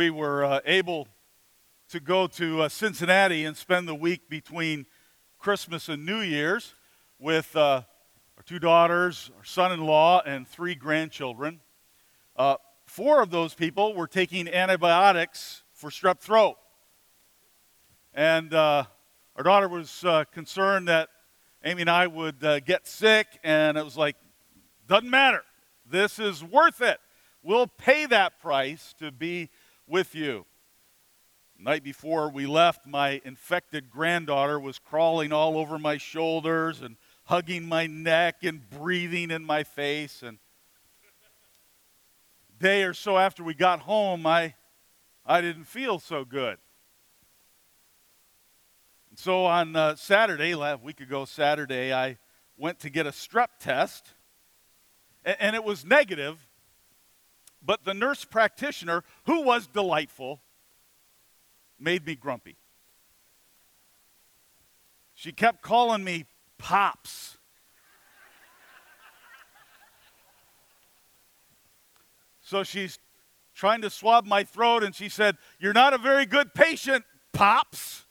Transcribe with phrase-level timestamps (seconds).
[0.00, 1.06] we were uh, able
[1.90, 4.86] to go to uh, Cincinnati and spend the week between
[5.38, 6.72] Christmas and New Year's
[7.18, 7.82] with uh,
[8.38, 11.60] our two daughters, our son in law, and three grandchildren.
[12.34, 16.56] Uh, four of those people were taking antibiotics for strep throat.
[18.14, 18.84] And uh,
[19.36, 21.10] our daughter was uh, concerned that
[21.62, 24.16] Amy and I would get sick, and it was like,
[24.88, 25.42] doesn't matter.
[25.84, 27.00] This is worth it.
[27.42, 29.50] We'll pay that price to be
[29.90, 30.46] with you.
[31.56, 36.96] The night before we left, my infected granddaughter was crawling all over my shoulders and
[37.24, 40.22] hugging my neck and breathing in my face.
[40.22, 40.38] And
[42.58, 44.54] day or so after we got home, I,
[45.26, 46.58] I didn't feel so good.
[49.10, 52.18] And so on uh, Saturday, last week ago Saturday, I
[52.56, 54.12] went to get a strep test,
[55.24, 56.46] and, and it was negative.
[57.62, 60.40] But the nurse practitioner, who was delightful,
[61.78, 62.56] made me grumpy.
[65.14, 66.24] She kept calling me
[66.58, 67.36] Pops.
[72.40, 72.98] So she's
[73.54, 78.06] trying to swab my throat, and she said, You're not a very good patient, Pops.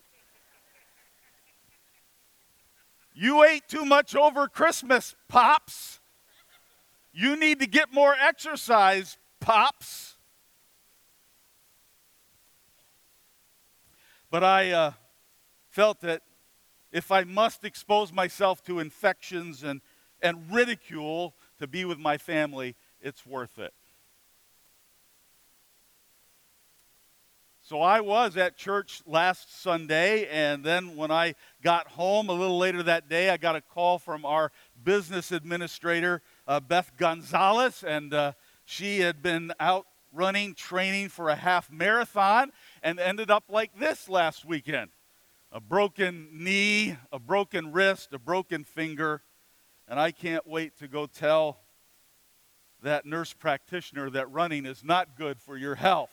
[3.14, 6.00] You ate too much over Christmas, Pops.
[7.12, 10.16] You need to get more exercise, Pops.
[14.32, 14.92] But I uh,
[15.70, 16.22] felt that
[16.92, 19.82] if I must expose myself to infections and,
[20.22, 23.74] and ridicule to be with my family, it's worth it.
[27.62, 32.58] So I was at church last Sunday, and then when I got home a little
[32.58, 34.52] later that day, I got a call from our
[34.84, 38.32] business administrator, uh, Beth Gonzalez, and uh,
[38.70, 42.52] she had been out running training for a half marathon
[42.84, 44.92] and ended up like this last weekend
[45.52, 49.24] a broken knee, a broken wrist, a broken finger.
[49.88, 51.58] And I can't wait to go tell
[52.84, 56.12] that nurse practitioner that running is not good for your health.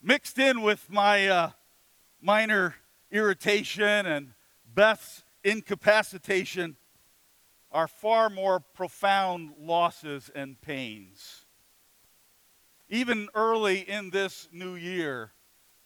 [0.00, 1.50] mixed in with my uh,
[2.22, 2.76] minor
[3.10, 4.34] irritation and
[4.72, 6.76] Beth's incapacitation
[7.74, 11.44] are far more profound losses and pains.
[12.88, 15.32] Even early in this new year,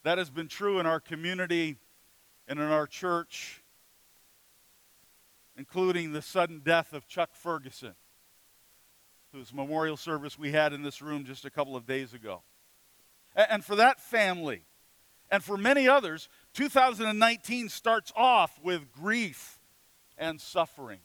[0.05, 1.77] that has been true in our community
[2.47, 3.63] and in our church,
[5.57, 7.95] including the sudden death of Chuck Ferguson,
[9.33, 12.43] whose memorial service we had in this room just a couple of days ago.
[13.35, 14.65] And for that family,
[15.31, 19.59] and for many others, 2019 starts off with grief
[20.19, 21.01] and suffering.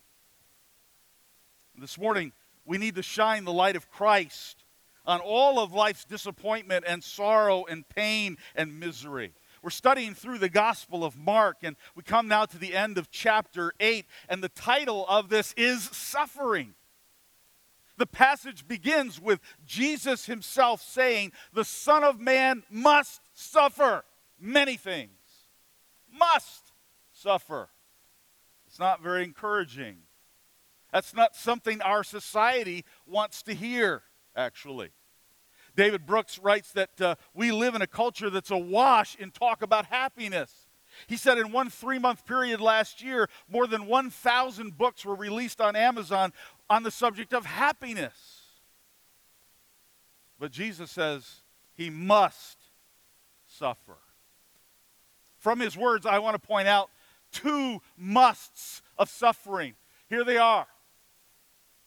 [1.78, 2.32] This morning,
[2.66, 4.64] we need to shine the light of Christ
[5.06, 9.34] on all of life's disappointment and sorrow and pain and misery.
[9.62, 13.10] We're studying through the Gospel of Mark, and we come now to the end of
[13.10, 16.76] chapter 8, and the title of this is Suffering.
[17.98, 24.04] The passage begins with Jesus himself saying, The Son of Man must suffer
[24.40, 25.12] many things.
[26.12, 26.72] Must
[27.12, 27.70] suffer.
[28.68, 29.98] It's not very encouraging.
[30.94, 34.04] That's not something our society wants to hear,
[34.36, 34.92] actually.
[35.76, 39.88] David Brooks writes that uh, we live in a culture that's awash in talk about
[39.88, 40.68] happiness.
[41.08, 45.60] He said in one three month period last year, more than 1,000 books were released
[45.60, 46.32] on Amazon
[46.70, 48.42] on the subject of happiness.
[50.40, 51.42] But Jesus says
[51.74, 52.60] he must
[53.48, 53.98] suffer.
[55.40, 56.92] From his words, I want to point out
[57.32, 59.74] two musts of suffering.
[60.08, 60.68] Here they are.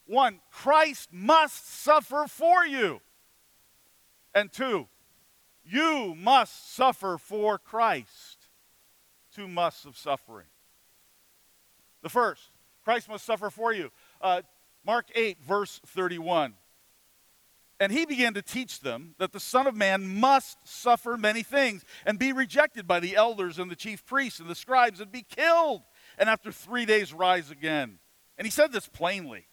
[0.07, 3.01] One, Christ must suffer for you.
[4.35, 4.87] And two,
[5.65, 8.49] you must suffer for Christ.
[9.35, 10.47] Two musts of suffering.
[12.03, 12.43] The first,
[12.85, 13.91] Christ must suffer for you.
[14.21, 14.43] Uh,
[14.85, 16.55] Mark 8, verse 31.
[17.79, 21.85] And he began to teach them that the Son of Man must suffer many things
[22.07, 25.23] and be rejected by the elders and the chief priests and the scribes and be
[25.29, 25.83] killed,
[26.17, 27.99] and after three days rise again.
[28.39, 29.47] And he said this plainly.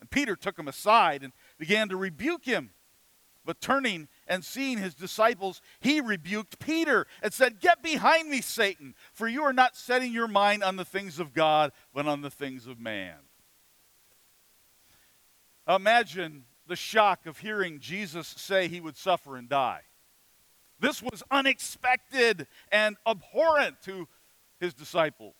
[0.00, 2.70] And Peter took him aside and began to rebuke him.
[3.44, 8.94] But turning and seeing his disciples, he rebuked Peter and said, Get behind me, Satan,
[9.12, 12.30] for you are not setting your mind on the things of God, but on the
[12.30, 13.16] things of man.
[15.68, 19.82] Imagine the shock of hearing Jesus say he would suffer and die.
[20.80, 24.08] This was unexpected and abhorrent to
[24.58, 25.34] his disciples.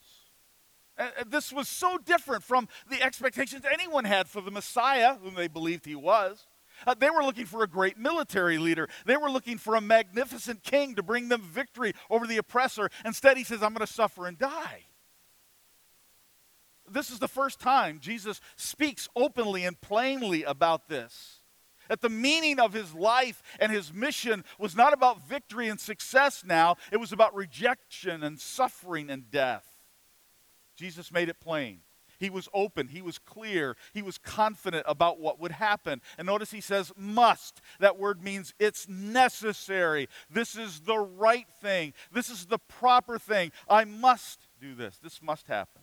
[1.26, 5.86] This was so different from the expectations anyone had for the Messiah, whom they believed
[5.86, 6.46] he was.
[6.86, 8.88] Uh, they were looking for a great military leader.
[9.06, 12.90] They were looking for a magnificent king to bring them victory over the oppressor.
[13.04, 14.86] Instead, he says, I'm going to suffer and die.
[16.90, 21.40] This is the first time Jesus speaks openly and plainly about this.
[21.88, 26.42] That the meaning of his life and his mission was not about victory and success
[26.44, 29.73] now, it was about rejection and suffering and death.
[30.76, 31.80] Jesus made it plain.
[32.20, 36.00] He was open, he was clear, he was confident about what would happen.
[36.16, 37.60] And notice he says must.
[37.80, 40.08] That word means it's necessary.
[40.30, 41.92] This is the right thing.
[42.12, 43.52] This is the proper thing.
[43.68, 44.98] I must do this.
[44.98, 45.82] This must happen.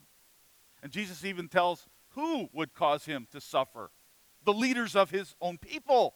[0.82, 1.86] And Jesus even tells
[2.16, 3.92] who would cause him to suffer
[4.44, 6.16] the leaders of his own people.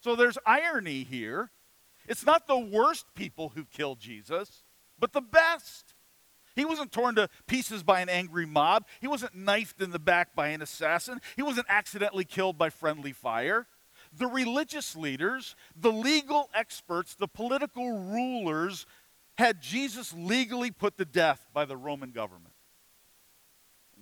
[0.00, 1.50] So there's irony here.
[2.06, 4.62] It's not the worst people who killed Jesus,
[4.98, 5.93] but the best.
[6.54, 8.86] He wasn't torn to pieces by an angry mob.
[9.00, 11.20] He wasn't knifed in the back by an assassin.
[11.36, 13.66] He wasn't accidentally killed by friendly fire.
[14.16, 18.86] The religious leaders, the legal experts, the political rulers
[19.36, 22.54] had Jesus legally put to death by the Roman government.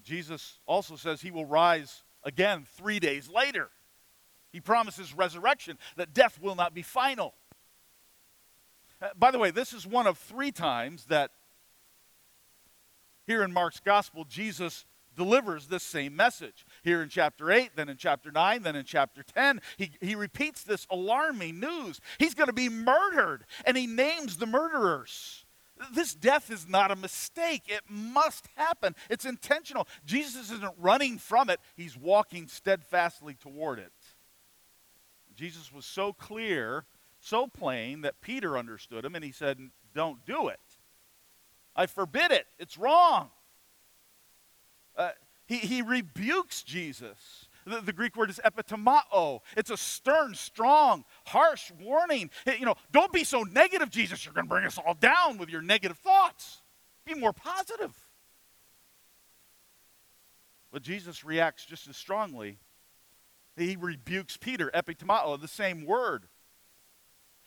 [0.05, 3.71] Jesus also says he will rise again three days later.
[4.53, 7.33] He promises resurrection, that death will not be final.
[9.01, 11.31] Uh, by the way, this is one of three times that
[13.27, 14.85] here in Mark's gospel, Jesus
[15.17, 16.65] delivers this same message.
[16.83, 20.63] Here in chapter 8, then in chapter 9, then in chapter 10, he, he repeats
[20.63, 22.01] this alarming news.
[22.19, 25.45] He's going to be murdered, and he names the murderers.
[25.93, 27.63] This death is not a mistake.
[27.67, 28.95] It must happen.
[29.11, 29.89] It's intentional.
[30.05, 33.93] Jesus isn't running from it, he's walking steadfastly toward it.
[35.35, 36.85] Jesus was so clear,
[37.19, 39.59] so plain, that Peter understood him and he said,
[39.95, 40.61] Don't do it.
[41.75, 42.47] I forbid it.
[42.59, 43.31] It's wrong.
[44.97, 45.11] Uh,
[45.47, 47.49] he, he rebukes Jesus.
[47.67, 49.41] The, the, Greek word is epitomao.
[49.57, 52.31] It's a stern, strong, harsh warning.
[52.47, 54.25] You know, don't be so negative, Jesus.
[54.25, 56.63] You're going to bring us all down with your negative thoughts.
[57.07, 57.95] Be more positive.
[60.73, 62.59] But Jesus reacts just as strongly.
[63.57, 66.25] He rebukes Peter, epitomao, the same word.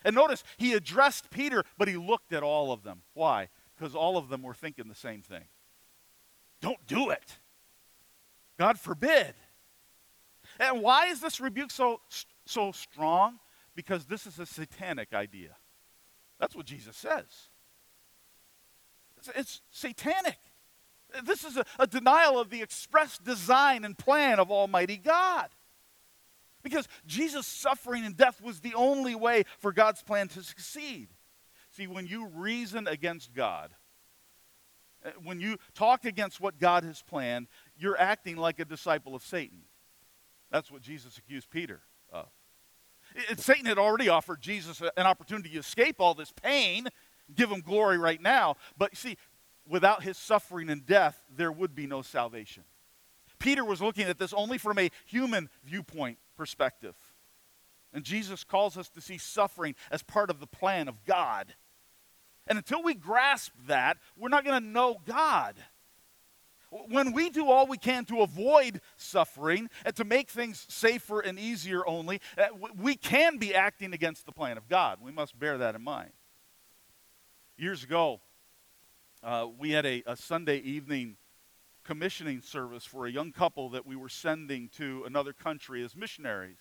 [0.03, 3.01] And notice, he addressed Peter, but he looked at all of them.
[3.13, 3.49] Why?
[3.77, 5.43] Because all of them were thinking the same thing.
[6.61, 7.39] Don't do it.
[8.57, 9.33] God forbid.
[10.59, 11.99] And why is this rebuke so,
[12.45, 13.39] so strong?
[13.75, 15.57] Because this is a satanic idea.
[16.39, 17.25] That's what Jesus says.
[19.17, 20.37] It's, it's satanic.
[21.23, 25.49] This is a, a denial of the express design and plan of Almighty God.
[26.63, 31.09] Because Jesus' suffering and death was the only way for God's plan to succeed.
[31.75, 33.71] See, when you reason against God,
[35.05, 39.23] uh, when you talk against what God has planned, you're acting like a disciple of
[39.23, 39.63] Satan.
[40.51, 41.81] That's what Jesus accused Peter
[42.13, 42.27] of.
[43.13, 46.87] It, Satan had already offered Jesus an opportunity to escape all this pain,
[47.33, 48.55] give him glory right now.
[48.77, 49.17] But see,
[49.67, 52.63] without his suffering and death, there would be no salvation.
[53.37, 56.95] Peter was looking at this only from a human viewpoint perspective.
[57.91, 61.53] And Jesus calls us to see suffering as part of the plan of God.
[62.47, 65.55] And until we grasp that, we're not going to know God.
[66.69, 71.39] When we do all we can to avoid suffering and to make things safer and
[71.39, 72.47] easier only, uh,
[72.77, 74.99] we can be acting against the plan of God.
[75.01, 76.11] We must bear that in mind.
[77.57, 78.19] Years ago,
[79.23, 81.15] uh, we had a, a Sunday evening
[81.85, 86.57] commissioning service for a young couple that we were sending to another country as missionaries.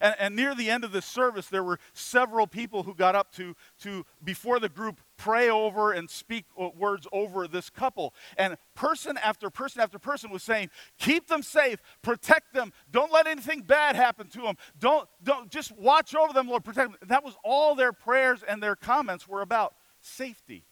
[0.00, 3.32] And, and, near the end of the service, there were several people who got up
[3.32, 8.14] to, to, before the group, pray over and speak uh, words over this couple.
[8.36, 13.26] And person after person after person was saying, Keep them safe, protect them, don't let
[13.26, 17.08] anything bad happen to them, don't, don't just watch over them, Lord, protect them.
[17.08, 20.64] That was all their prayers and their comments were about safety.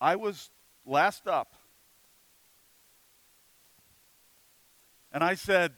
[0.00, 0.50] I was
[0.84, 1.54] last up.
[5.12, 5.72] And I said,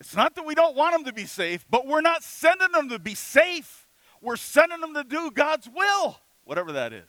[0.00, 2.88] it's not that we don't want them to be safe, but we're not sending them
[2.90, 3.86] to be safe.
[4.20, 7.04] We're sending them to do God's will, whatever that is.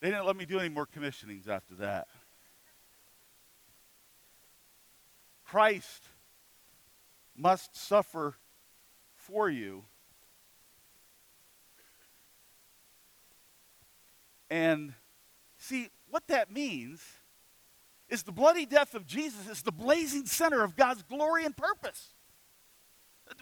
[0.00, 2.08] They didn't let me do any more commissionings after that.
[5.44, 6.08] Christ
[7.36, 8.34] must suffer
[9.16, 9.84] for you.
[14.50, 14.94] And
[15.58, 17.00] see, what that means
[18.14, 22.14] is the bloody death of Jesus is the blazing center of God's glory and purpose.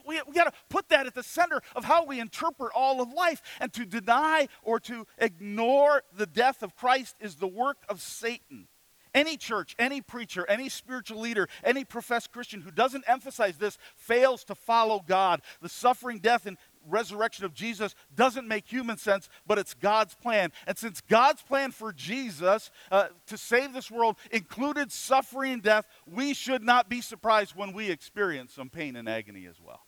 [0.07, 3.12] We, we got to put that at the center of how we interpret all of
[3.12, 3.43] life.
[3.61, 8.69] And to deny or to ignore the death of Christ is the work of Satan.
[9.14, 14.43] Any church, any preacher, any spiritual leader, any professed Christian who doesn't emphasize this fails
[14.45, 15.43] to follow God.
[15.61, 16.57] The suffering, death, and
[16.89, 20.53] resurrection of Jesus doesn't make human sense, but it's God's plan.
[20.67, 25.87] And since God's plan for Jesus uh, to save this world included suffering and death,
[26.07, 29.81] we should not be surprised when we experience some pain and agony as well.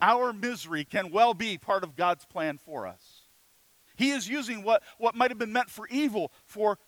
[0.00, 3.22] Our misery can well be part of God's plan for us.
[3.96, 6.78] He is using what, what might have been meant for evil for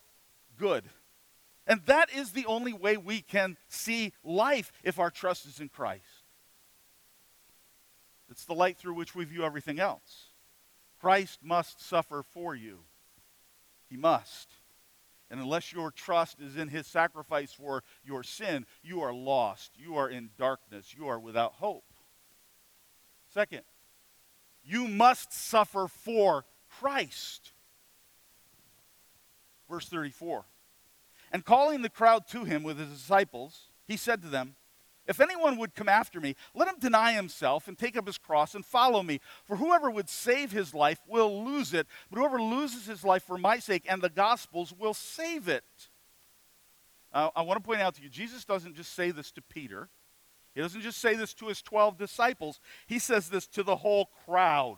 [0.58, 0.84] good.
[1.66, 5.68] And that is the only way we can see life if our trust is in
[5.68, 6.17] Christ.
[8.30, 10.28] It's the light through which we view everything else.
[11.00, 12.80] Christ must suffer for you.
[13.88, 14.50] He must.
[15.30, 19.72] And unless your trust is in his sacrifice for your sin, you are lost.
[19.76, 20.94] You are in darkness.
[20.96, 21.84] You are without hope.
[23.32, 23.62] Second,
[24.64, 26.44] you must suffer for
[26.80, 27.52] Christ.
[29.68, 30.44] Verse 34.
[31.30, 34.56] And calling the crowd to him with his disciples, he said to them,
[35.08, 38.54] If anyone would come after me, let him deny himself and take up his cross
[38.54, 39.20] and follow me.
[39.44, 43.38] For whoever would save his life will lose it, but whoever loses his life for
[43.38, 45.64] my sake and the gospel's will save it.
[47.10, 49.88] Uh, I want to point out to you, Jesus doesn't just say this to Peter.
[50.54, 54.10] He doesn't just say this to his 12 disciples, he says this to the whole
[54.26, 54.76] crowd.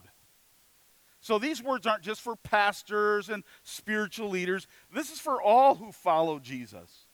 [1.19, 5.91] So these words aren't just for pastors and spiritual leaders, this is for all who
[5.91, 7.05] follow Jesus.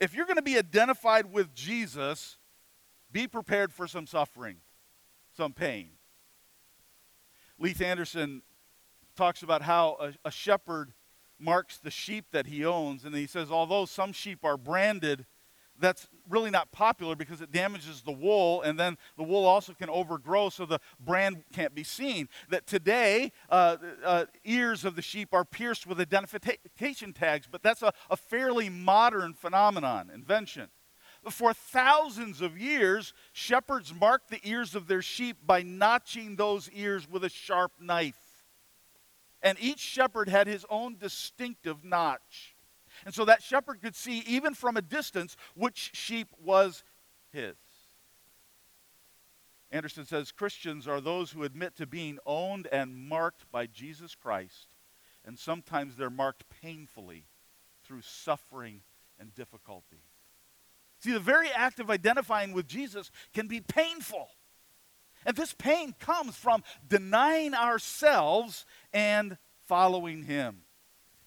[0.00, 2.38] If you're going to be identified with Jesus,
[3.12, 4.56] be prepared for some suffering,
[5.36, 5.90] some pain.
[7.58, 8.42] Leith Anderson
[9.16, 10.92] talks about how a, a shepherd
[11.38, 15.26] marks the sheep that he owns, and he says, although some sheep are branded,
[15.78, 19.88] that's really not popular because it damages the wool, and then the wool also can
[19.88, 22.28] overgrow, so the brand can't be seen.
[22.50, 27.82] That today, uh, uh, ears of the sheep are pierced with identification tags, but that's
[27.82, 30.68] a, a fairly modern phenomenon, invention.
[31.28, 37.08] For thousands of years, shepherds marked the ears of their sheep by notching those ears
[37.08, 38.16] with a sharp knife.
[39.42, 42.56] And each shepherd had his own distinctive notch.
[43.04, 46.82] And so that shepherd could see, even from a distance, which sheep was
[47.32, 47.56] his.
[49.70, 54.74] Anderson says Christians are those who admit to being owned and marked by Jesus Christ,
[55.24, 57.24] and sometimes they're marked painfully
[57.84, 58.80] through suffering
[59.18, 60.02] and difficulty.
[61.00, 64.28] See, the very act of identifying with Jesus can be painful.
[65.26, 70.62] And this pain comes from denying ourselves and following him.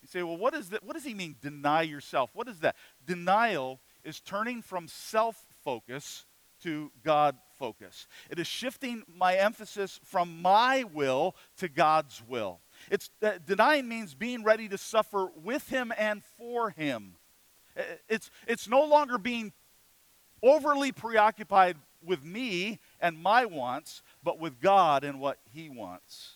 [0.02, 2.30] You say, well, what, is that, what does he mean, deny yourself?
[2.34, 2.76] What is that?
[3.06, 6.26] Denial is turning from self focus
[6.64, 8.08] to God focus.
[8.30, 12.60] It is shifting my emphasis from my will to God's will.
[12.90, 17.16] It's uh, denying means being ready to suffer with him and for him.
[18.08, 19.52] It's it's no longer being
[20.44, 26.34] overly preoccupied with me and my wants, but with God and what he wants.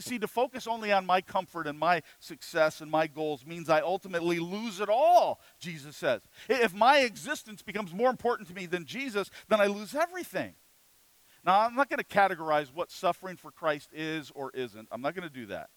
[0.00, 3.80] See, to focus only on my comfort and my success and my goals means I
[3.80, 6.20] ultimately lose it all, Jesus says.
[6.46, 10.52] If my existence becomes more important to me than Jesus, then I lose everything.
[11.42, 14.88] Now, I'm not going to categorize what suffering for Christ is or isn't.
[14.92, 15.70] I'm not going to do that.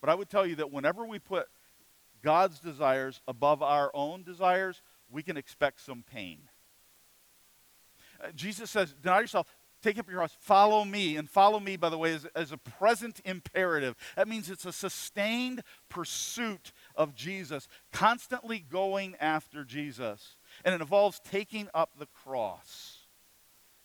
[0.00, 1.46] But I would tell you that whenever we put
[2.22, 6.38] God's desires above our own desires, we can expect some pain.
[8.34, 9.46] Jesus says, Deny yourself,
[9.80, 11.16] Take up your cross, follow me.
[11.16, 13.94] And follow me, by the way, is, is a present imperative.
[14.16, 20.36] That means it's a sustained pursuit of Jesus, constantly going after Jesus.
[20.64, 22.98] And it involves taking up the cross.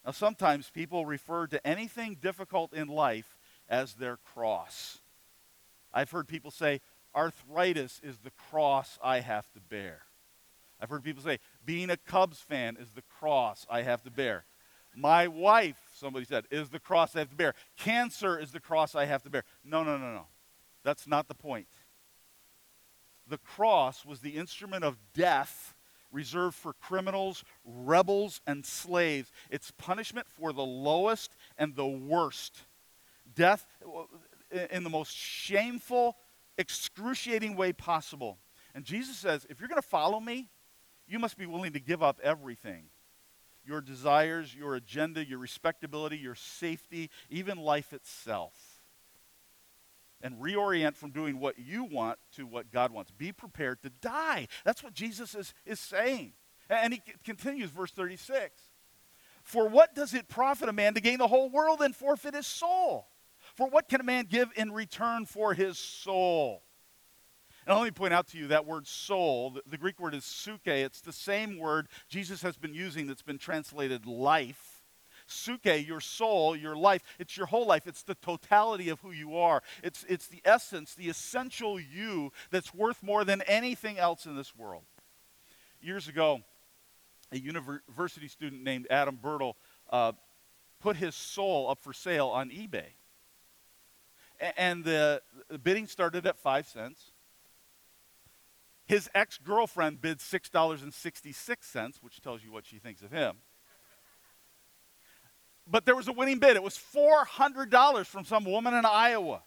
[0.03, 3.37] Now, sometimes people refer to anything difficult in life
[3.69, 4.99] as their cross.
[5.93, 6.81] I've heard people say,
[7.15, 10.01] arthritis is the cross I have to bear.
[10.81, 14.45] I've heard people say, being a Cubs fan is the cross I have to bear.
[14.95, 17.55] My wife, somebody said, is the cross I have to bear.
[17.77, 19.43] Cancer is the cross I have to bear.
[19.63, 20.27] No, no, no, no.
[20.83, 21.67] That's not the point.
[23.27, 25.73] The cross was the instrument of death
[26.11, 29.31] reserved for criminals, rebels, and slaves.
[29.49, 32.61] It's punishment for the lowest and the worst.
[33.33, 33.65] Death
[34.69, 36.17] in the most shameful,
[36.57, 38.37] excruciating way possible.
[38.75, 40.49] And Jesus says, if you're going to follow me,
[41.07, 42.85] you must be willing to give up everything
[43.65, 48.53] your desires, your agenda, your respectability, your safety, even life itself.
[50.21, 53.11] And reorient from doing what you want to what God wants.
[53.11, 54.47] Be prepared to die.
[54.63, 56.33] That's what Jesus is, is saying.
[56.69, 58.61] And he continues, verse 36.
[59.43, 62.47] For what does it profit a man to gain the whole world and forfeit his
[62.47, 63.07] soul?
[63.55, 66.63] For what can a man give in return for his soul?
[67.65, 70.67] And let me point out to you that word soul, the, Greek word is suke.
[70.67, 74.81] It's the same word Jesus has been using that's been translated life.
[75.27, 77.87] Suke, your soul, your life, it's your whole life.
[77.87, 79.63] It's the totality of who you are.
[79.81, 84.53] It's, it's the essence, the essential you that's worth more than anything else in this
[84.53, 84.83] world.
[85.81, 86.41] Years ago,
[87.31, 89.55] a university student named Adam Burtle
[89.89, 90.11] uh,
[90.81, 92.91] put his soul up for sale on eBay.
[94.41, 97.12] A- and the, the bidding started at five cents.
[98.93, 103.37] His ex girlfriend bid $6.66, which tells you what she thinks of him.
[105.65, 106.55] But there was a winning bid.
[106.55, 109.41] It was $400 from some woman in Iowa.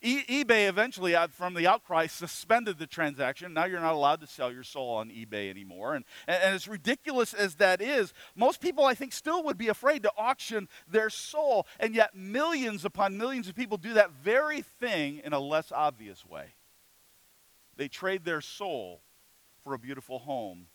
[0.00, 3.52] E- eBay eventually, uh, from the outcry, suspended the transaction.
[3.52, 5.96] Now you're not allowed to sell your soul on eBay anymore.
[5.96, 9.66] And, and, and as ridiculous as that is, most people, I think, still would be
[9.66, 11.66] afraid to auction their soul.
[11.80, 16.24] And yet, millions upon millions of people do that very thing in a less obvious
[16.24, 16.54] way.
[17.76, 19.02] They trade their soul
[19.62, 20.66] for a beautiful home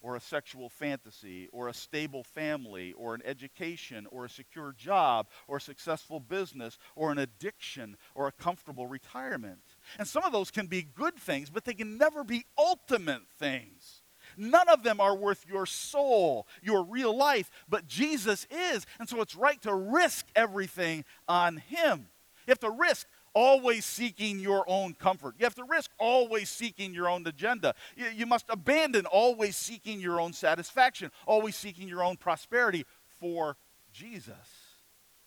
[0.00, 5.26] or a sexual fantasy, or a stable family, or an education, or a secure job,
[5.48, 9.58] or a successful business, or an addiction, or a comfortable retirement.
[9.98, 14.02] And some of those can be good things, but they can never be ultimate things.
[14.36, 18.86] None of them are worth your soul, your real life, but Jesus is.
[19.00, 22.06] And so it's right to risk everything on Him.
[22.46, 23.06] You have to risk
[23.38, 25.36] always seeking your own comfort.
[25.38, 27.72] You have to risk always seeking your own agenda.
[27.96, 32.84] You, you must abandon always seeking your own satisfaction, always seeking your own prosperity
[33.20, 33.56] for
[33.92, 34.34] Jesus.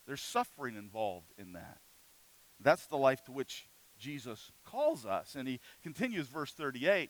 [0.06, 1.78] There's suffering involved in that.
[2.60, 3.66] That's the life to which
[3.98, 5.34] Jesus calls us.
[5.34, 7.08] And he continues, verse 38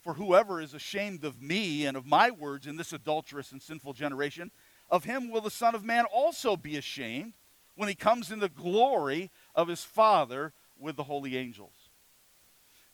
[0.00, 3.92] For whoever is ashamed of me and of my words in this adulterous and sinful
[3.92, 4.50] generation,
[4.88, 7.34] of him will the Son of Man also be ashamed
[7.76, 11.90] when he comes in the glory of his Father with the holy angels.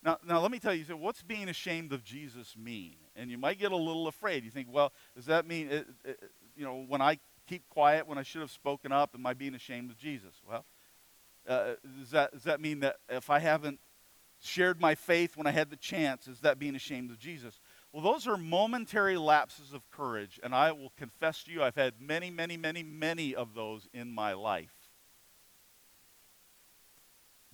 [0.05, 2.97] Now, now let me tell you, what's being ashamed of Jesus mean?
[3.15, 4.45] And you might get a little afraid.
[4.45, 6.19] You think, well, does that mean, it, it,
[6.57, 9.55] you know, when I keep quiet when I should have spoken up, am I being
[9.55, 10.35] ashamed of Jesus?
[10.47, 10.64] Well,
[11.47, 13.79] uh, does, that, does that mean that if I haven't
[14.40, 17.61] shared my faith when I had the chance, is that being ashamed of Jesus?
[17.92, 22.00] Well, those are momentary lapses of courage, and I will confess to you, I've had
[22.00, 24.72] many, many, many, many of those in my life.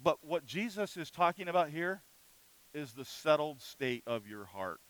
[0.00, 2.02] But what Jesus is talking about here
[2.72, 4.80] is the settled state of your heart.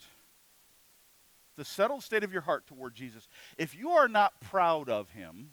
[1.57, 3.27] The settled state of your heart toward Jesus.
[3.57, 5.51] If you are not proud of him,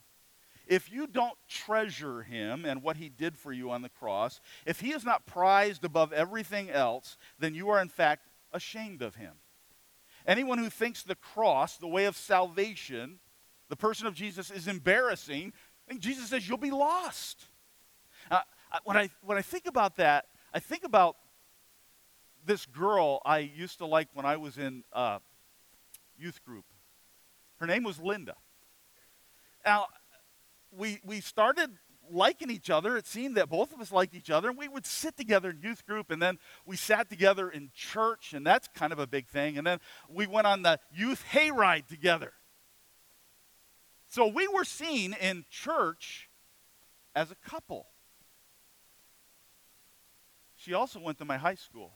[0.67, 4.81] if you don't treasure him and what he did for you on the cross, if
[4.81, 9.33] he is not prized above everything else, then you are in fact ashamed of him.
[10.27, 13.21] Anyone who thinks the cross, the way of salvation,
[13.69, 15.53] the person of Jesus is embarrassing,
[15.87, 17.45] I think Jesus says you'll be lost.
[18.31, 18.41] Uh,
[18.85, 21.17] when, I, when I think about that, I think about
[22.45, 25.19] this girl I used to like when I was in uh,
[26.19, 26.65] youth group.
[27.59, 28.35] Her name was Linda.
[29.65, 29.87] Now,
[30.71, 31.71] we, we started
[32.11, 32.97] liking each other.
[32.97, 35.61] It seemed that both of us liked each other, and we would sit together in
[35.61, 39.29] youth group, and then we sat together in church, and that's kind of a big
[39.29, 39.59] thing.
[39.59, 42.33] And then we went on the youth hayride together.
[44.09, 46.29] So we were seen in church
[47.15, 47.87] as a couple.
[50.55, 51.93] She also went to my high school.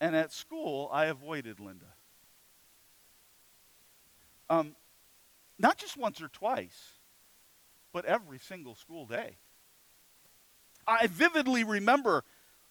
[0.00, 1.86] And at school, I avoided Linda.
[4.48, 4.76] Um,
[5.58, 6.95] not just once or twice
[7.96, 9.38] but every single school day.
[10.86, 12.24] I vividly remember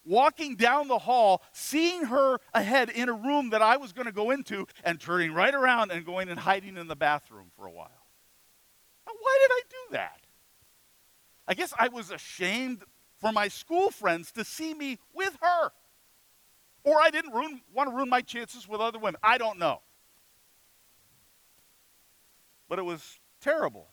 [0.04, 4.12] walking down the hall, seeing her ahead in a room that I was going to
[4.12, 7.72] go into, and turning right around and going and hiding in the bathroom for a
[7.72, 8.06] while.
[9.04, 10.20] Now, why did I do that?
[11.48, 12.84] I guess I was ashamed
[13.18, 15.72] for my school friends to see me with her.
[16.84, 19.18] Or I didn't ruin, want to ruin my chances with other women.
[19.24, 19.80] I don't know.
[22.68, 23.88] But it was terrible.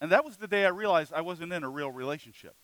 [0.00, 2.54] And that was the day I realized I wasn't in a real relationship.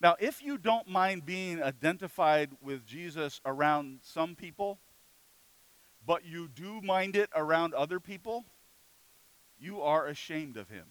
[0.00, 4.80] Now, if you don't mind being identified with Jesus around some people,
[6.06, 8.46] but you do mind it around other people,
[9.58, 10.86] you are ashamed of him.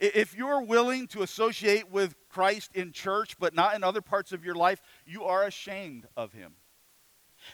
[0.00, 4.44] If you're willing to associate with Christ in church, but not in other parts of
[4.44, 6.54] your life, you are ashamed of him.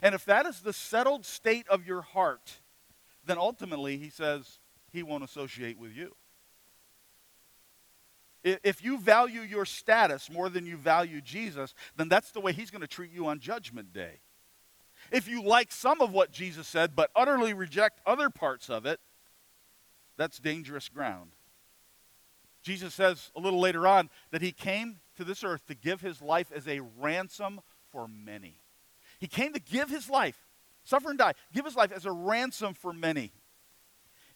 [0.01, 2.61] And if that is the settled state of your heart,
[3.28, 4.58] then ultimately he says
[4.90, 6.14] he won't associate with you.
[8.44, 12.70] If you value your status more than you value Jesus, then that's the way he's
[12.70, 14.20] going to treat you on Judgment Day.
[15.10, 19.00] If you like some of what Jesus said but utterly reject other parts of it,
[20.16, 21.32] that's dangerous ground.
[22.62, 26.22] Jesus says a little later on that he came to this earth to give his
[26.22, 27.60] life as a ransom
[27.92, 28.60] for many.
[29.18, 30.47] He came to give his life,
[30.88, 33.33] suffer and die, give his life as a ransom for many.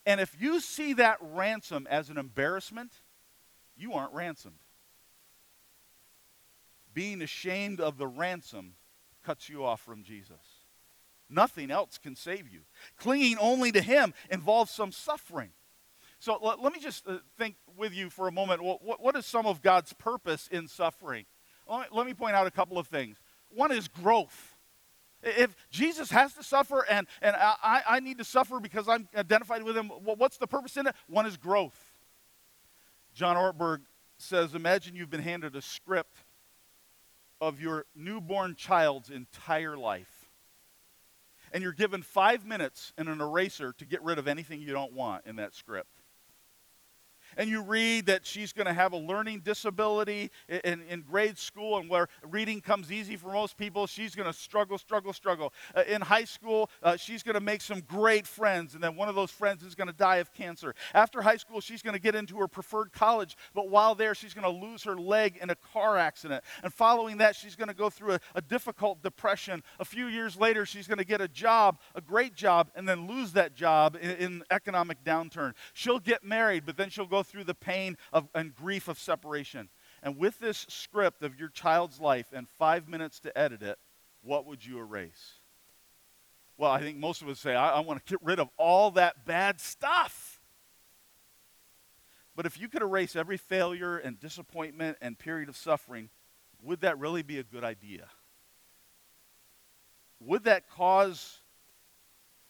[0.04, 2.92] And if you see that ransom as an embarrassment,
[3.76, 4.58] you aren't ransomed.
[6.92, 8.74] Being ashamed of the ransom
[9.24, 10.66] cuts you off from Jesus.
[11.30, 12.60] Nothing else can save you.
[12.98, 15.50] Clinging only to Him involves some suffering.
[16.18, 18.62] So let, let me just uh, think with you for a moment.
[18.62, 21.24] What, what, what is some of God's purpose in suffering?
[21.66, 23.16] Let me, let me point out a couple of things.
[23.48, 24.51] One is growth.
[25.22, 29.62] If Jesus has to suffer and, and I, I need to suffer because I'm identified
[29.62, 30.94] with him, what's the purpose in it?
[31.06, 31.78] One is growth.
[33.14, 33.82] John Ortberg
[34.18, 36.16] says Imagine you've been handed a script
[37.40, 40.30] of your newborn child's entire life.
[41.52, 44.92] And you're given five minutes and an eraser to get rid of anything you don't
[44.92, 46.01] want in that script
[47.36, 51.78] and you read that she's going to have a learning disability in, in, grade school
[51.78, 55.52] and where reading comes easy for most people, she's going to struggle, struggle, struggle.
[55.74, 59.08] Uh, in high school, uh, she's going to make some great friends, and then one
[59.08, 60.74] of those friends is going to die of cancer.
[60.94, 64.34] After high school, she's going to get into her preferred college, but while there, she's
[64.34, 66.44] going to lose her leg in a car accident.
[66.62, 69.62] And following that, she's going to go through a, a difficult depression.
[69.78, 73.06] A few years later, she's going to get a job, a great job, and then
[73.06, 75.54] lose that job in, in economic downturn.
[75.72, 79.68] She'll get married, but then she'll go through the pain of, and grief of separation.
[80.02, 83.78] And with this script of your child's life and five minutes to edit it,
[84.22, 85.34] what would you erase?
[86.56, 88.92] Well, I think most of us say, I, I want to get rid of all
[88.92, 90.40] that bad stuff.
[92.34, 96.08] But if you could erase every failure and disappointment and period of suffering,
[96.62, 98.06] would that really be a good idea?
[100.20, 101.40] Would that cause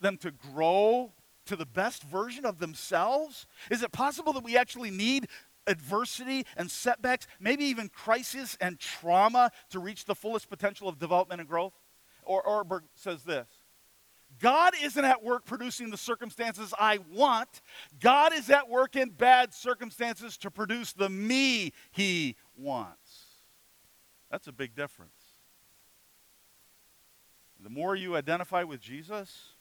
[0.01, 1.13] them to grow
[1.53, 3.47] to the best version of themselves?
[3.71, 5.29] Is it possible that we actually need
[5.67, 11.41] adversity and setbacks, maybe even crisis and trauma to reach the fullest potential of development
[11.41, 11.75] and growth?
[12.23, 13.47] Or Ortberg says this
[14.41, 17.61] God isn't at work producing the circumstances I want.
[18.01, 23.27] God is at work in bad circumstances to produce the me he wants.
[24.31, 25.13] That's a big difference.
[27.63, 29.52] The more you identify with Jesus,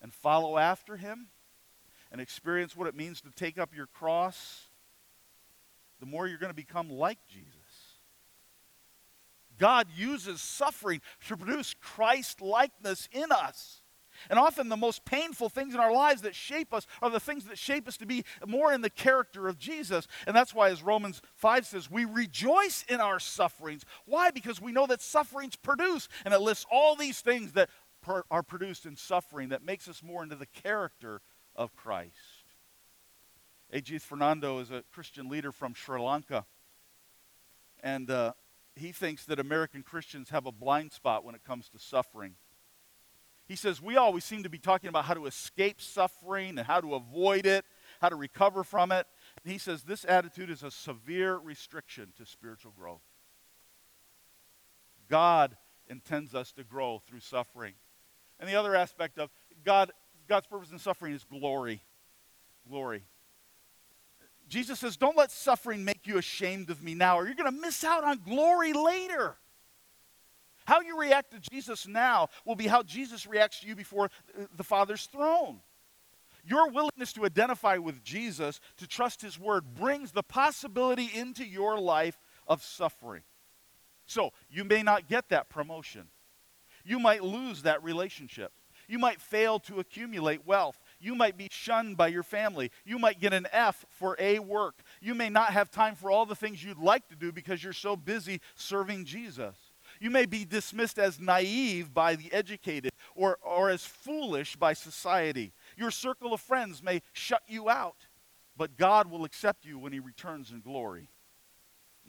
[0.00, 1.28] and follow after him
[2.12, 4.66] and experience what it means to take up your cross,
[6.00, 7.52] the more you're going to become like Jesus.
[9.58, 13.80] God uses suffering to produce Christ likeness in us.
[14.30, 17.44] And often the most painful things in our lives that shape us are the things
[17.44, 20.06] that shape us to be more in the character of Jesus.
[20.26, 23.84] And that's why, as Romans 5 says, we rejoice in our sufferings.
[24.06, 24.30] Why?
[24.30, 26.08] Because we know that sufferings produce.
[26.24, 27.68] And it lists all these things that
[28.30, 31.20] are produced in suffering that makes us more into the character
[31.54, 32.44] of Christ.
[33.72, 36.46] Ajith Fernando is a Christian leader from Sri Lanka,
[37.82, 38.32] and uh,
[38.76, 42.34] he thinks that American Christians have a blind spot when it comes to suffering.
[43.46, 46.80] He says, We always seem to be talking about how to escape suffering and how
[46.80, 47.64] to avoid it,
[48.00, 49.06] how to recover from it.
[49.44, 53.02] And he says, This attitude is a severe restriction to spiritual growth.
[55.08, 55.56] God
[55.88, 57.74] intends us to grow through suffering.
[58.38, 59.30] And the other aspect of
[59.64, 59.92] God,
[60.28, 61.82] God's purpose in suffering is glory.
[62.68, 63.02] Glory.
[64.48, 67.60] Jesus says, Don't let suffering make you ashamed of me now, or you're going to
[67.60, 69.36] miss out on glory later.
[70.66, 74.10] How you react to Jesus now will be how Jesus reacts to you before
[74.56, 75.60] the Father's throne.
[76.44, 81.78] Your willingness to identify with Jesus, to trust His Word, brings the possibility into your
[81.78, 83.22] life of suffering.
[84.06, 86.08] So, you may not get that promotion
[86.86, 88.52] you might lose that relationship.
[88.88, 90.80] You might fail to accumulate wealth.
[91.00, 92.70] You might be shunned by your family.
[92.84, 94.82] You might get an F for A work.
[95.00, 97.72] You may not have time for all the things you'd like to do because you're
[97.72, 99.56] so busy serving Jesus.
[99.98, 105.52] You may be dismissed as naive by the educated or, or as foolish by society.
[105.76, 108.06] Your circle of friends may shut you out,
[108.56, 111.08] but God will accept you when He returns in glory.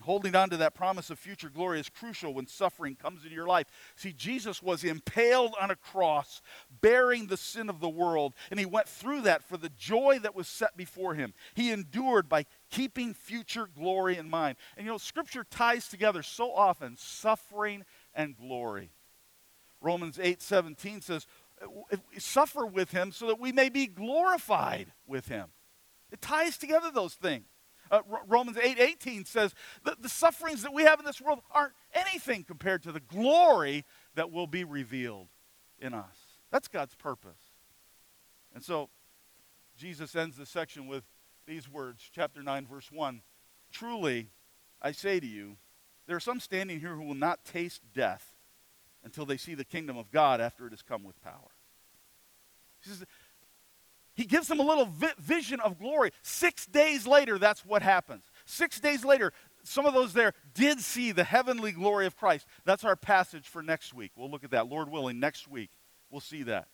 [0.01, 3.47] Holding on to that promise of future glory is crucial when suffering comes into your
[3.47, 3.67] life.
[3.95, 6.41] See, Jesus was impaled on a cross,
[6.81, 10.35] bearing the sin of the world, and he went through that for the joy that
[10.35, 11.33] was set before him.
[11.55, 14.57] He endured by keeping future glory in mind.
[14.75, 17.83] And you know, Scripture ties together so often suffering
[18.13, 18.91] and glory.
[19.81, 21.25] Romans 8 17 says,
[22.19, 25.47] Suffer with him so that we may be glorified with him.
[26.11, 27.45] It ties together those things.
[27.91, 31.73] Uh, Romans 8 18 says that the sufferings that we have in this world aren't
[31.93, 35.27] anything compared to the glory that will be revealed
[35.79, 36.15] in us.
[36.51, 37.39] That's God's purpose.
[38.53, 38.89] And so
[39.77, 41.03] Jesus ends this section with
[41.45, 43.21] these words, chapter 9, verse 1
[43.71, 44.29] Truly,
[44.81, 45.57] I say to you,
[46.07, 48.33] there are some standing here who will not taste death
[49.03, 51.51] until they see the kingdom of God after it has come with power.
[52.81, 53.05] He, says,
[54.17, 56.11] he gives them a little vi- vision of glory.
[56.23, 58.25] Six days later, that's what happens.
[58.45, 59.31] Six days later,
[59.63, 62.47] some of those there did see the heavenly glory of Christ.
[62.65, 64.11] That's our passage for next week.
[64.15, 65.69] We'll look at that, Lord willing, next week.
[66.09, 66.67] We'll see that.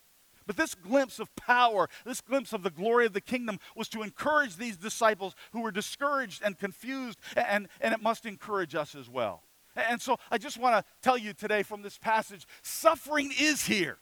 [0.46, 4.04] But this glimpse of power, this glimpse of the glory of the kingdom, was to
[4.04, 9.10] encourage these disciples who were discouraged and confused, and, and it must encourage us as
[9.10, 9.44] well.
[9.76, 13.98] And so I just want to tell you today from this passage suffering is here,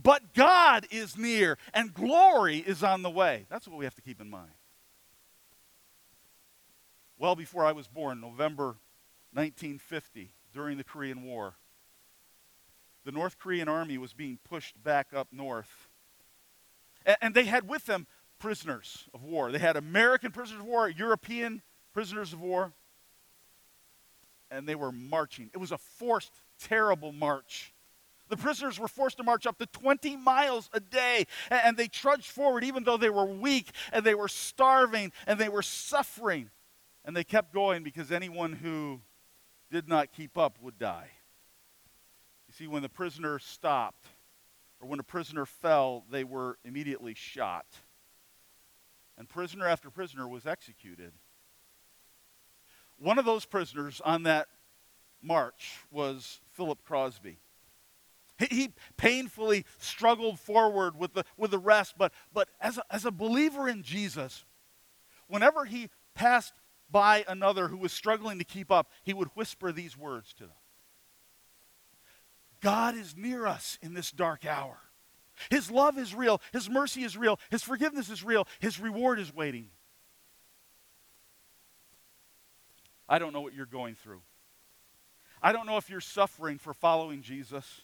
[0.00, 3.46] but God is near, and glory is on the way.
[3.48, 4.50] That's what we have to keep in mind.
[7.18, 8.76] Well before I was born, November
[9.32, 11.54] 1950, during the Korean War,
[13.04, 15.88] the North Korean army was being pushed back up north.
[17.20, 18.06] And, they had with them
[18.38, 19.52] prisoners of war.
[19.52, 21.60] They had American prisoners of war, European
[21.92, 22.72] prisoners of war,
[24.50, 25.50] and they were marching.
[25.52, 27.73] It was a forced, terrible march.
[28.28, 32.30] The prisoners were forced to march up to 20 miles a day, and they trudged
[32.30, 36.50] forward even though they were weak and they were starving and they were suffering.
[37.04, 39.00] And they kept going because anyone who
[39.70, 41.10] did not keep up would die.
[42.48, 44.06] You see, when the prisoner stopped,
[44.80, 47.66] or when a prisoner fell, they were immediately shot.
[49.18, 51.12] And prisoner after prisoner was executed.
[52.98, 54.48] One of those prisoners on that
[55.22, 57.38] march was Philip Crosbie.
[58.38, 63.12] He, painfully struggled forward with the, with the rest, but, but as, a, as a
[63.12, 64.44] believer in Jesus,
[65.28, 66.52] whenever he passed
[66.90, 70.56] by another who was struggling to keep up, he would whisper these words to them
[72.60, 74.78] God is near us in this dark hour.
[75.50, 76.40] His love is real.
[76.52, 77.38] His mercy is real.
[77.50, 78.46] His forgiveness is real.
[78.60, 79.68] His reward is waiting.
[83.08, 84.22] I don't know what you're going through.
[85.42, 87.82] I don't know if you're suffering for following Jesus.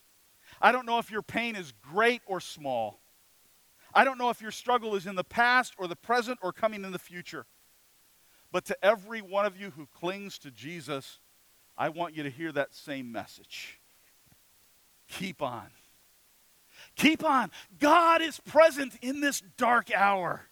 [0.61, 3.01] I don't know if your pain is great or small.
[3.95, 6.85] I don't know if your struggle is in the past or the present or coming
[6.85, 7.47] in the future.
[8.53, 11.19] But to every one of you who clings to Jesus,
[11.77, 13.81] I want you to hear that same message.
[15.09, 15.67] Keep on.
[16.97, 17.51] Keep on.
[17.79, 20.43] God is present in this dark hour.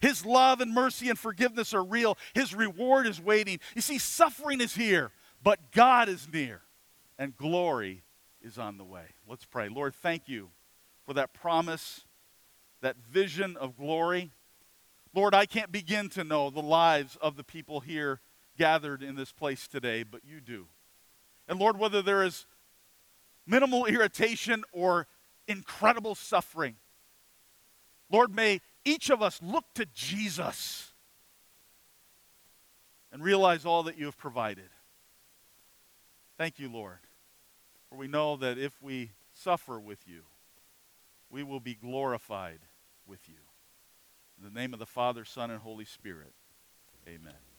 [0.00, 2.16] His love and mercy and forgiveness are real.
[2.32, 3.60] His reward is waiting.
[3.74, 5.10] You see, suffering is here,
[5.42, 6.62] but God is near,
[7.18, 8.03] and glory
[8.44, 9.06] is on the way.
[9.26, 9.68] Let's pray.
[9.68, 10.50] Lord, thank you
[11.04, 12.02] for that promise,
[12.80, 14.30] that vision of glory.
[15.14, 18.20] Lord, I can't begin to know the lives of the people here
[18.56, 20.66] gathered in this place today, but you do.
[21.48, 22.46] And Lord, whether there is
[23.46, 25.06] minimal irritation or
[25.46, 26.76] incredible suffering.
[28.10, 30.92] Lord, may each of us look to Jesus
[33.12, 34.68] and realize all that you have provided.
[36.36, 36.98] Thank you, Lord,
[37.94, 40.22] for we know that if we suffer with you,
[41.30, 42.60] we will be glorified
[43.06, 43.36] with you.
[44.38, 46.32] In the name of the Father, Son, and Holy Spirit,
[47.06, 47.53] amen.